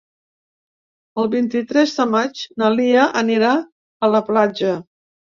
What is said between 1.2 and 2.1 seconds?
El vint-i-tres de